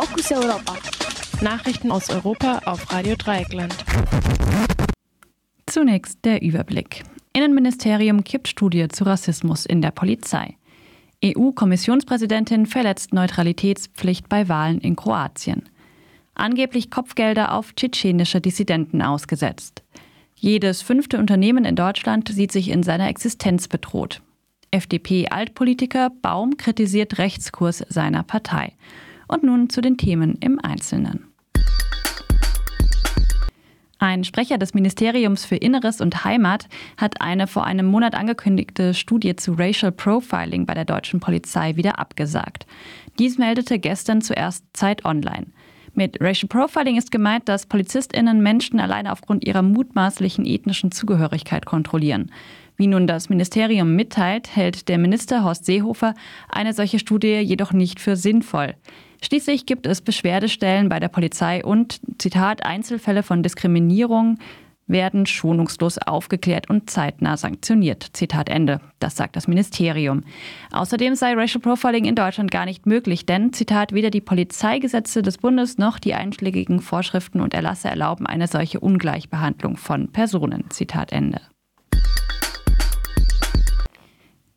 Fokus 0.00 0.32
Europa. 0.32 0.78
Nachrichten 1.42 1.90
aus 1.90 2.08
Europa 2.08 2.62
auf 2.64 2.90
Radio 2.90 3.16
Dreieckland. 3.16 3.76
Zunächst 5.66 6.24
der 6.24 6.40
Überblick. 6.40 7.02
Innenministerium 7.34 8.24
kippt 8.24 8.48
Studie 8.48 8.88
zu 8.88 9.04
Rassismus 9.04 9.66
in 9.66 9.82
der 9.82 9.90
Polizei. 9.90 10.56
EU-Kommissionspräsidentin 11.22 12.64
verletzt 12.64 13.12
Neutralitätspflicht 13.12 14.30
bei 14.30 14.48
Wahlen 14.48 14.80
in 14.80 14.96
Kroatien. 14.96 15.68
Angeblich 16.32 16.90
Kopfgelder 16.90 17.52
auf 17.52 17.74
tschetschenische 17.74 18.40
Dissidenten 18.40 19.02
ausgesetzt. 19.02 19.82
Jedes 20.34 20.80
fünfte 20.80 21.18
Unternehmen 21.18 21.66
in 21.66 21.76
Deutschland 21.76 22.26
sieht 22.30 22.52
sich 22.52 22.70
in 22.70 22.82
seiner 22.82 23.10
Existenz 23.10 23.68
bedroht. 23.68 24.22
FDP-Altpolitiker 24.70 26.08
Baum 26.22 26.56
kritisiert 26.56 27.18
Rechtskurs 27.18 27.84
seiner 27.90 28.22
Partei. 28.22 28.72
Und 29.30 29.44
nun 29.44 29.70
zu 29.70 29.80
den 29.80 29.96
Themen 29.96 30.38
im 30.40 30.58
Einzelnen. 30.58 31.28
Ein 34.00 34.24
Sprecher 34.24 34.58
des 34.58 34.74
Ministeriums 34.74 35.44
für 35.44 35.54
Inneres 35.54 36.00
und 36.00 36.24
Heimat 36.24 36.66
hat 36.96 37.20
eine 37.20 37.46
vor 37.46 37.64
einem 37.64 37.86
Monat 37.86 38.16
angekündigte 38.16 38.92
Studie 38.92 39.36
zu 39.36 39.52
Racial 39.52 39.92
Profiling 39.92 40.66
bei 40.66 40.74
der 40.74 40.84
deutschen 40.84 41.20
Polizei 41.20 41.76
wieder 41.76 42.00
abgesagt. 42.00 42.66
Dies 43.20 43.38
meldete 43.38 43.78
gestern 43.78 44.20
zuerst 44.20 44.64
Zeit 44.72 45.04
Online. 45.04 45.46
Mit 45.94 46.20
Racial 46.20 46.48
Profiling 46.48 46.96
ist 46.96 47.12
gemeint, 47.12 47.48
dass 47.48 47.66
PolizistInnen 47.66 48.42
Menschen 48.42 48.80
alleine 48.80 49.12
aufgrund 49.12 49.46
ihrer 49.46 49.62
mutmaßlichen 49.62 50.44
ethnischen 50.44 50.90
Zugehörigkeit 50.90 51.66
kontrollieren. 51.66 52.32
Wie 52.76 52.88
nun 52.88 53.06
das 53.06 53.28
Ministerium 53.28 53.94
mitteilt, 53.94 54.56
hält 54.56 54.88
der 54.88 54.98
Minister 54.98 55.44
Horst 55.44 55.66
Seehofer 55.66 56.14
eine 56.48 56.72
solche 56.72 56.98
Studie 56.98 57.38
jedoch 57.40 57.72
nicht 57.72 58.00
für 58.00 58.16
sinnvoll. 58.16 58.74
Schließlich 59.22 59.66
gibt 59.66 59.86
es 59.86 60.00
Beschwerdestellen 60.00 60.88
bei 60.88 60.98
der 60.98 61.08
Polizei 61.08 61.64
und, 61.64 62.00
Zitat, 62.18 62.64
Einzelfälle 62.64 63.22
von 63.22 63.42
Diskriminierung 63.42 64.38
werden 64.90 65.24
schonungslos 65.26 65.98
aufgeklärt 65.98 66.68
und 66.68 66.90
zeitnah 66.90 67.36
sanktioniert. 67.36 68.08
Zitat 68.12 68.48
Ende. 68.48 68.80
Das 68.98 69.16
sagt 69.16 69.36
das 69.36 69.46
Ministerium. 69.46 70.24
Außerdem 70.72 71.14
sei 71.14 71.34
Racial 71.34 71.60
Profiling 71.60 72.04
in 72.04 72.16
Deutschland 72.16 72.50
gar 72.50 72.64
nicht 72.64 72.86
möglich, 72.86 73.24
denn, 73.24 73.52
Zitat, 73.52 73.92
weder 73.92 74.10
die 74.10 74.20
Polizeigesetze 74.20 75.22
des 75.22 75.38
Bundes 75.38 75.78
noch 75.78 75.98
die 75.98 76.14
einschlägigen 76.14 76.80
Vorschriften 76.80 77.40
und 77.40 77.54
Erlasse 77.54 77.88
erlauben 77.88 78.26
eine 78.26 78.48
solche 78.48 78.80
Ungleichbehandlung 78.80 79.76
von 79.76 80.10
Personen. 80.10 80.64
Zitat 80.70 81.12
Ende. 81.12 81.40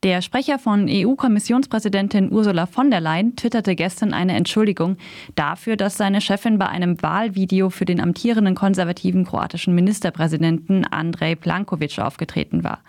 Der 0.03 0.21
Sprecher 0.21 0.59
von 0.59 0.87
EU-Kommissionspräsidentin 0.89 2.29
Ursula 2.29 2.65
von 2.65 2.91
der 2.91 2.99
Leyen 2.99 3.37
twitterte 3.37 3.73
gestern 3.73 4.13
eine 4.13 4.35
Entschuldigung 4.35 4.97
dafür, 5.35 5.77
dass 5.77 5.95
seine 5.95 6.19
Chefin 6.19 6.57
bei 6.57 6.67
einem 6.67 7.01
Wahlvideo 7.01 7.69
für 7.69 7.85
den 7.85 8.01
amtierenden 8.01 8.53
konservativen 8.53 9.23
kroatischen 9.23 9.73
Ministerpräsidenten 9.73 10.85
Andrej 10.85 11.37
Plankovic 11.37 11.99
aufgetreten 11.99 12.65
war. 12.65 12.83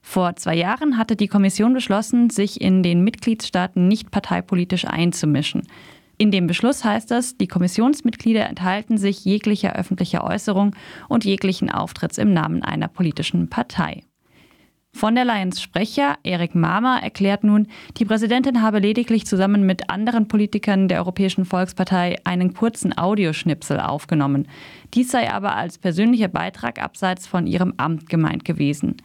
Vor 0.00 0.36
zwei 0.36 0.54
Jahren 0.54 0.96
hatte 0.96 1.14
die 1.14 1.28
Kommission 1.28 1.74
beschlossen, 1.74 2.30
sich 2.30 2.58
in 2.58 2.82
den 2.82 3.04
Mitgliedstaaten 3.04 3.86
nicht 3.86 4.10
parteipolitisch 4.10 4.86
einzumischen. 4.86 5.64
In 6.16 6.30
dem 6.30 6.46
Beschluss 6.46 6.84
heißt 6.84 7.10
es, 7.10 7.36
die 7.36 7.48
Kommissionsmitglieder 7.48 8.48
enthalten 8.48 8.96
sich 8.96 9.26
jeglicher 9.26 9.74
öffentlicher 9.74 10.24
Äußerung 10.24 10.74
und 11.10 11.26
jeglichen 11.26 11.70
Auftritts 11.70 12.16
im 12.16 12.32
Namen 12.32 12.62
einer 12.62 12.88
politischen 12.88 13.50
Partei. 13.50 14.04
Von 14.96 15.14
der 15.14 15.26
Leyens 15.26 15.60
Sprecher 15.60 16.16
Erik 16.22 16.54
Mahmer 16.54 17.02
erklärt 17.02 17.44
nun, 17.44 17.66
die 17.98 18.06
Präsidentin 18.06 18.62
habe 18.62 18.78
lediglich 18.78 19.26
zusammen 19.26 19.66
mit 19.66 19.90
anderen 19.90 20.26
Politikern 20.26 20.88
der 20.88 21.00
Europäischen 21.00 21.44
Volkspartei 21.44 22.16
einen 22.24 22.54
kurzen 22.54 22.96
Audioschnipsel 22.96 23.78
aufgenommen. 23.78 24.48
Dies 24.94 25.10
sei 25.10 25.30
aber 25.30 25.54
als 25.54 25.76
persönlicher 25.76 26.28
Beitrag 26.28 26.82
abseits 26.82 27.26
von 27.26 27.46
ihrem 27.46 27.74
Amt 27.76 28.08
gemeint 28.08 28.46
gewesen. 28.46 28.96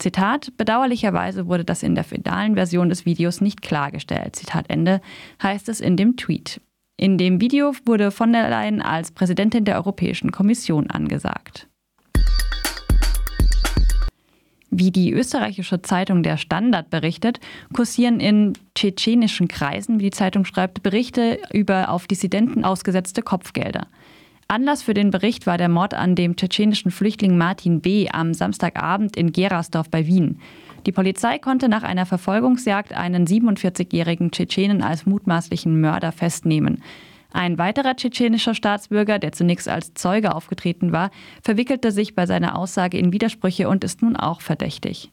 Zitat, 0.00 0.52
bedauerlicherweise 0.56 1.46
wurde 1.46 1.64
das 1.64 1.84
in 1.84 1.94
der 1.94 2.02
finalen 2.02 2.56
Version 2.56 2.88
des 2.88 3.06
Videos 3.06 3.40
nicht 3.40 3.62
klargestellt. 3.62 4.34
Zitat 4.34 4.64
Ende, 4.68 5.00
heißt 5.40 5.68
es 5.68 5.80
in 5.80 5.96
dem 5.96 6.16
Tweet. 6.16 6.60
In 6.96 7.18
dem 7.18 7.40
Video 7.40 7.72
wurde 7.84 8.10
von 8.10 8.32
der 8.32 8.50
Leyen 8.50 8.82
als 8.82 9.12
Präsidentin 9.12 9.64
der 9.64 9.76
Europäischen 9.76 10.32
Kommission 10.32 10.90
angesagt. 10.90 11.68
Wie 14.70 14.90
die 14.90 15.12
österreichische 15.12 15.80
Zeitung 15.82 16.22
Der 16.22 16.36
Standard 16.36 16.90
berichtet, 16.90 17.38
kursieren 17.72 18.18
in 18.18 18.54
tschetschenischen 18.74 19.46
Kreisen, 19.48 20.00
wie 20.00 20.04
die 20.04 20.10
Zeitung 20.10 20.44
schreibt, 20.44 20.82
Berichte 20.82 21.38
über 21.52 21.90
auf 21.90 22.06
Dissidenten 22.06 22.64
ausgesetzte 22.64 23.22
Kopfgelder. 23.22 23.86
Anlass 24.48 24.82
für 24.82 24.94
den 24.94 25.10
Bericht 25.10 25.46
war 25.46 25.58
der 25.58 25.68
Mord 25.68 25.94
an 25.94 26.14
dem 26.14 26.36
tschetschenischen 26.36 26.90
Flüchtling 26.90 27.36
Martin 27.36 27.80
B. 27.80 28.08
am 28.08 28.32
Samstagabend 28.32 29.16
in 29.16 29.32
Gerasdorf 29.32 29.88
bei 29.90 30.06
Wien. 30.06 30.40
Die 30.86 30.92
Polizei 30.92 31.38
konnte 31.38 31.68
nach 31.68 31.82
einer 31.82 32.06
Verfolgungsjagd 32.06 32.92
einen 32.92 33.26
47-jährigen 33.26 34.30
Tschetschenen 34.30 34.82
als 34.82 35.04
mutmaßlichen 35.04 35.80
Mörder 35.80 36.12
festnehmen. 36.12 36.80
Ein 37.36 37.58
weiterer 37.58 37.94
tschetschenischer 37.94 38.54
Staatsbürger, 38.54 39.18
der 39.18 39.30
zunächst 39.30 39.68
als 39.68 39.92
Zeuge 39.92 40.34
aufgetreten 40.34 40.92
war, 40.92 41.10
verwickelte 41.42 41.92
sich 41.92 42.14
bei 42.14 42.24
seiner 42.24 42.56
Aussage 42.56 42.96
in 42.96 43.12
Widersprüche 43.12 43.68
und 43.68 43.84
ist 43.84 44.00
nun 44.00 44.16
auch 44.16 44.40
verdächtig. 44.40 45.12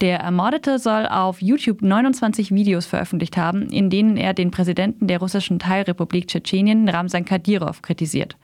Der 0.00 0.18
Ermordete 0.18 0.80
soll 0.80 1.06
auf 1.06 1.40
YouTube 1.40 1.80
29 1.80 2.50
Videos 2.50 2.86
veröffentlicht 2.86 3.36
haben, 3.36 3.68
in 3.70 3.88
denen 3.88 4.16
er 4.16 4.34
den 4.34 4.50
Präsidenten 4.50 5.06
der 5.06 5.20
russischen 5.20 5.60
Teilrepublik 5.60 6.26
Tschetschenien, 6.26 6.88
Ramsan 6.88 7.24
Kadyrov, 7.24 7.82
kritisiert. 7.82 8.36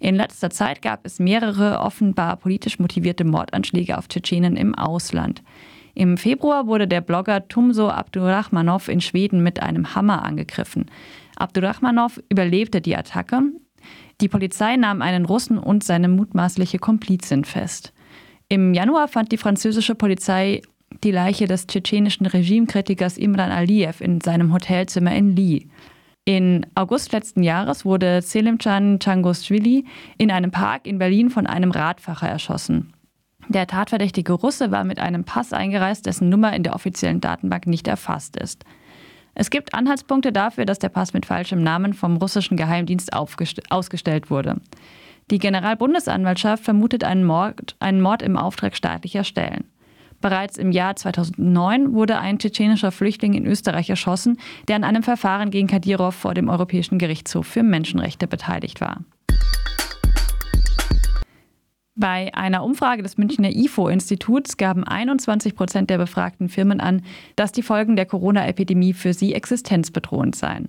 In 0.00 0.16
letzter 0.16 0.50
Zeit 0.50 0.82
gab 0.82 1.06
es 1.06 1.20
mehrere 1.20 1.78
offenbar 1.78 2.38
politisch 2.38 2.80
motivierte 2.80 3.22
Mordanschläge 3.22 3.96
auf 3.96 4.08
Tschetschenen 4.08 4.56
im 4.56 4.74
Ausland. 4.74 5.44
Im 5.94 6.16
Februar 6.16 6.66
wurde 6.66 6.86
der 6.86 7.00
Blogger 7.00 7.48
Tumso 7.48 7.88
Abdurrahmanov 7.88 8.88
in 8.88 9.00
Schweden 9.00 9.42
mit 9.42 9.62
einem 9.62 9.94
Hammer 9.94 10.24
angegriffen. 10.24 10.86
Abdurrahmanov 11.36 12.20
überlebte 12.28 12.80
die 12.80 12.96
Attacke. 12.96 13.42
Die 14.20 14.28
Polizei 14.28 14.76
nahm 14.76 15.02
einen 15.02 15.24
Russen 15.24 15.58
und 15.58 15.84
seine 15.84 16.08
mutmaßliche 16.08 16.78
Komplizin 16.78 17.44
fest. 17.44 17.92
Im 18.48 18.74
Januar 18.74 19.08
fand 19.08 19.30
die 19.30 19.36
französische 19.36 19.94
Polizei 19.94 20.62
die 21.04 21.10
Leiche 21.10 21.46
des 21.46 21.66
tschetschenischen 21.66 22.26
Regimekritikers 22.26 23.18
Imran 23.18 23.50
Aliyev 23.50 24.02
in 24.02 24.20
seinem 24.20 24.52
Hotelzimmer 24.52 25.14
in 25.14 25.36
Lee. 25.36 25.66
In 26.24 26.66
August 26.74 27.12
letzten 27.12 27.42
Jahres 27.42 27.84
wurde 27.84 28.20
Selimcan 28.20 28.98
Changoshvili 28.98 29.84
in 30.18 30.30
einem 30.30 30.50
Park 30.50 30.86
in 30.86 30.98
Berlin 30.98 31.30
von 31.30 31.46
einem 31.46 31.70
Radfahrer 31.70 32.28
erschossen. 32.28 32.92
Der 33.48 33.66
tatverdächtige 33.66 34.34
Russe 34.34 34.70
war 34.70 34.84
mit 34.84 34.98
einem 34.98 35.24
Pass 35.24 35.54
eingereist, 35.54 36.04
dessen 36.04 36.28
Nummer 36.28 36.54
in 36.54 36.62
der 36.62 36.74
offiziellen 36.74 37.20
Datenbank 37.20 37.66
nicht 37.66 37.88
erfasst 37.88 38.36
ist. 38.36 38.64
Es 39.34 39.50
gibt 39.50 39.72
Anhaltspunkte 39.72 40.32
dafür, 40.32 40.66
dass 40.66 40.78
der 40.78 40.90
Pass 40.90 41.14
mit 41.14 41.24
falschem 41.24 41.62
Namen 41.62 41.94
vom 41.94 42.16
russischen 42.16 42.56
Geheimdienst 42.56 43.12
ausgestellt 43.14 44.30
wurde. 44.30 44.60
Die 45.30 45.38
Generalbundesanwaltschaft 45.38 46.64
vermutet 46.64 47.04
einen 47.04 47.24
Mord, 47.24 47.76
einen 47.80 48.00
Mord 48.00 48.22
im 48.22 48.36
Auftrag 48.36 48.76
staatlicher 48.76 49.24
Stellen. 49.24 49.64
Bereits 50.20 50.58
im 50.58 50.72
Jahr 50.72 50.96
2009 50.96 51.92
wurde 51.92 52.18
ein 52.18 52.38
tschetschenischer 52.38 52.90
Flüchtling 52.90 53.34
in 53.34 53.46
Österreich 53.46 53.88
erschossen, 53.88 54.38
der 54.66 54.76
an 54.76 54.84
einem 54.84 55.02
Verfahren 55.02 55.50
gegen 55.50 55.68
Kadyrov 55.68 56.14
vor 56.14 56.34
dem 56.34 56.48
Europäischen 56.48 56.98
Gerichtshof 56.98 57.46
für 57.46 57.62
Menschenrechte 57.62 58.26
beteiligt 58.26 58.80
war. 58.80 59.04
Bei 62.00 62.32
einer 62.32 62.62
Umfrage 62.62 63.02
des 63.02 63.18
Münchner 63.18 63.50
IFO-Instituts 63.50 64.56
gaben 64.56 64.84
21 64.84 65.56
Prozent 65.56 65.90
der 65.90 65.98
befragten 65.98 66.48
Firmen 66.48 66.78
an, 66.78 67.02
dass 67.34 67.50
die 67.50 67.62
Folgen 67.62 67.96
der 67.96 68.06
Corona-Epidemie 68.06 68.92
für 68.92 69.12
sie 69.12 69.34
existenzbedrohend 69.34 70.36
seien. 70.36 70.68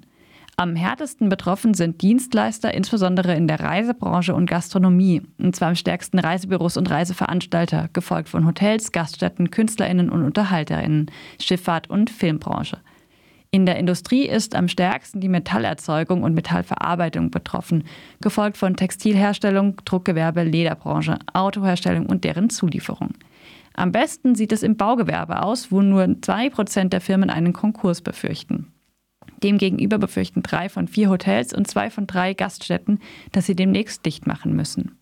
Am 0.57 0.75
härtesten 0.75 1.29
betroffen 1.29 1.75
sind 1.75 2.01
Dienstleister, 2.01 2.73
insbesondere 2.73 3.35
in 3.35 3.47
der 3.47 3.59
Reisebranche 3.59 4.33
und 4.33 4.49
Gastronomie, 4.49 5.21
und 5.37 5.55
zwar 5.55 5.67
am 5.67 5.75
stärksten 5.75 6.17
Reisebüros 6.17 6.77
und 6.77 6.89
Reiseveranstalter, 6.89 7.91
gefolgt 7.93 8.29
von 8.29 8.47
Hotels, 8.47 8.91
Gaststätten, 8.91 9.51
Künstlerinnen 9.51 10.09
und 10.09 10.23
Unterhalterinnen, 10.23 11.11
Schifffahrt 11.39 11.91
und 11.91 12.09
Filmbranche. 12.09 12.79
In 13.51 13.65
der 13.65 13.77
Industrie 13.77 14.27
ist 14.27 14.53
am 14.53 14.67
stärksten 14.67 15.21
die 15.21 15.27
Metallerzeugung 15.27 16.21
und 16.21 16.35
Metallverarbeitung 16.35 17.31
betroffen, 17.31 17.83
gefolgt 18.21 18.57
von 18.57 18.75
Textilherstellung, 18.75 19.77
Druckgewerbe, 19.85 20.43
Lederbranche, 20.43 21.17
Autoherstellung 21.33 22.05
und 22.05 22.25
deren 22.25 22.51
Zulieferung. 22.51 23.15
Am 23.73 23.91
besten 23.91 24.35
sieht 24.35 24.51
es 24.51 24.61
im 24.61 24.77
Baugewerbe 24.77 25.41
aus, 25.41 25.71
wo 25.71 25.81
nur 25.81 26.03
2% 26.03 26.89
der 26.89 27.01
Firmen 27.01 27.31
einen 27.31 27.53
Konkurs 27.53 28.01
befürchten. 28.01 28.67
Demgegenüber 29.41 29.97
befürchten 29.97 30.43
drei 30.43 30.69
von 30.69 30.87
vier 30.87 31.09
Hotels 31.09 31.53
und 31.53 31.67
zwei 31.67 31.89
von 31.89 32.05
drei 32.05 32.33
Gaststätten, 32.33 32.99
dass 33.31 33.45
sie 33.47 33.55
demnächst 33.55 34.05
dicht 34.05 34.27
machen 34.27 34.55
müssen. 34.55 34.98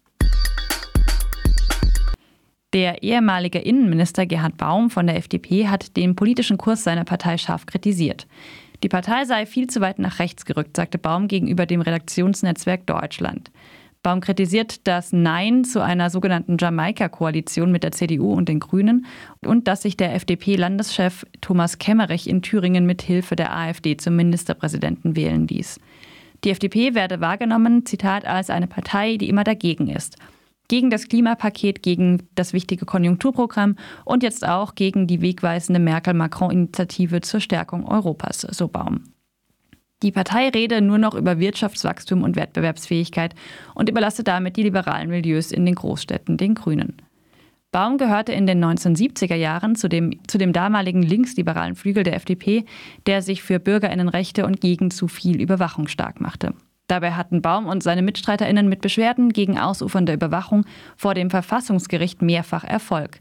Der 2.73 3.01
ehemalige 3.01 3.59
Innenminister 3.59 4.25
Gerhard 4.25 4.57
Baum 4.57 4.89
von 4.89 5.07
der 5.07 5.15
FDP 5.15 5.67
hat 5.67 5.95
den 5.95 6.15
politischen 6.15 6.57
Kurs 6.57 6.83
seiner 6.83 7.05
Partei 7.05 7.37
scharf 7.37 7.65
kritisiert. 7.65 8.27
Die 8.83 8.89
Partei 8.89 9.23
sei 9.23 9.45
viel 9.45 9.67
zu 9.67 9.79
weit 9.79 9.99
nach 9.99 10.19
rechts 10.19 10.43
gerückt, 10.43 10.75
sagte 10.75 10.97
Baum 10.97 11.29
gegenüber 11.29 11.65
dem 11.65 11.81
Redaktionsnetzwerk 11.81 12.85
Deutschland. 12.85 13.51
Baum 14.03 14.19
kritisiert 14.19 14.85
das 14.85 15.11
Nein 15.13 15.63
zu 15.63 15.81
einer 15.81 16.09
sogenannten 16.09 16.57
Jamaika-Koalition 16.59 17.71
mit 17.71 17.83
der 17.83 17.93
CDU 17.93 18.33
und 18.33 18.49
den 18.49 18.59
Grünen 18.59 19.05
und 19.45 19.67
dass 19.67 19.81
sich 19.81 19.97
der 19.97 20.13
FDP-Landeschef 20.13 21.25
Thomas 21.41 21.77
Kemmerich 21.79 22.29
in 22.29 22.41
Thüringen 22.41 22.85
mit 22.85 23.01
Hilfe 23.01 23.35
der 23.35 23.55
AfD 23.55 23.97
zum 23.97 24.15
Ministerpräsidenten 24.17 25.15
wählen 25.15 25.47
ließ. 25.47 25.79
Die 26.43 26.51
FDP 26.51 26.93
werde 26.93 27.21
wahrgenommen, 27.21 27.85
Zitat, 27.85 28.25
als 28.25 28.49
eine 28.49 28.67
Partei, 28.67 29.17
die 29.17 29.29
immer 29.29 29.43
dagegen 29.43 29.87
ist. 29.87 30.17
Gegen 30.69 30.89
das 30.89 31.07
Klimapaket, 31.07 31.81
gegen 31.81 32.27
das 32.35 32.51
wichtige 32.51 32.85
Konjunkturprogramm 32.85 33.77
und 34.03 34.23
jetzt 34.23 34.45
auch 34.45 34.75
gegen 34.75 35.07
die 35.07 35.21
wegweisende 35.21 35.79
Merkel-Macron-Initiative 35.79 37.21
zur 37.21 37.39
Stärkung 37.39 37.85
Europas, 37.85 38.41
so 38.41 38.67
Baum. 38.67 39.03
Die 40.03 40.11
Partei 40.11 40.49
rede 40.49 40.81
nur 40.81 40.99
noch 40.99 41.15
über 41.15 41.39
Wirtschaftswachstum 41.39 42.21
und 42.21 42.35
Wettbewerbsfähigkeit 42.35 43.33
und 43.73 43.89
überlasse 43.89 44.23
damit 44.23 44.55
die 44.57 44.63
liberalen 44.63 45.09
Milieus 45.09 45.51
in 45.51 45.65
den 45.65 45.73
Großstädten 45.73 46.37
den 46.37 46.53
Grünen. 46.53 46.97
Baum 47.71 47.97
gehörte 47.97 48.31
in 48.31 48.45
den 48.45 48.63
1970er 48.63 49.35
Jahren 49.35 49.75
zu 49.75 49.89
dem, 49.89 50.19
zu 50.27 50.37
dem 50.37 50.53
damaligen 50.53 51.01
linksliberalen 51.01 51.75
Flügel 51.75 52.03
der 52.03 52.15
FDP, 52.15 52.65
der 53.07 53.21
sich 53.21 53.41
für 53.41 53.59
Bürgerinnenrechte 53.59 54.45
und 54.45 54.61
gegen 54.61 54.91
zu 54.91 55.07
viel 55.07 55.41
Überwachung 55.41 55.87
stark 55.87 56.21
machte. 56.21 56.53
Dabei 56.87 57.13
hatten 57.13 57.41
Baum 57.41 57.67
und 57.67 57.83
seine 57.83 58.01
Mitstreiterinnen 58.01 58.69
mit 58.69 58.81
Beschwerden 58.81 59.33
gegen 59.33 59.59
ausufernde 59.59 60.13
Überwachung 60.13 60.65
vor 60.95 61.13
dem 61.13 61.29
Verfassungsgericht 61.29 62.21
mehrfach 62.21 62.63
Erfolg. 62.63 63.19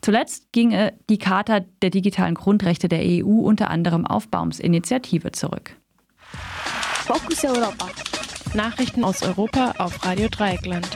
Zuletzt 0.00 0.52
ging 0.52 0.74
die 1.08 1.18
Charta 1.18 1.60
der 1.82 1.90
digitalen 1.90 2.34
Grundrechte 2.34 2.88
der 2.88 3.00
EU 3.02 3.40
unter 3.40 3.70
anderem 3.70 4.06
auf 4.06 4.28
Baums 4.28 4.58
Initiative 4.58 5.30
zurück. 5.32 5.76
Fokus 7.04 7.44
Europa. 7.44 7.86
Nachrichten 8.54 9.04
aus 9.04 9.22
Europa 9.22 9.74
auf 9.78 10.04
Radio 10.04 10.28
Dreieckland. 10.28 10.88